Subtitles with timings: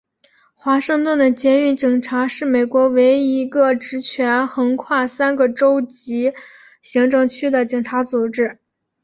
[0.55, 6.33] 华盛顿的捷运警察是美国唯一一个职权横跨三个州级
[6.81, 8.57] 行政区的警察组织。